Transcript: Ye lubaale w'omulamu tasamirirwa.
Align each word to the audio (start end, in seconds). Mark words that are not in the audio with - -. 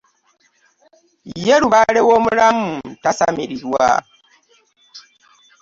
Ye 1.45 1.55
lubaale 1.61 1.99
w'omulamu 2.07 2.69
tasamirirwa. 3.03 3.85